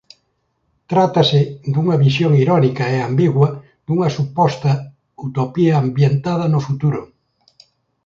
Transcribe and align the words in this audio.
Trátase 0.91 1.39
dunha 1.73 1.99
visión 2.05 2.31
irónica 2.43 2.83
e 2.95 2.97
ambigua 3.09 3.49
dunha 3.85 4.09
suposta 4.17 4.71
utopía 5.27 5.73
ambientada 5.83 6.45
no 6.53 6.59
futuro. 6.67 7.01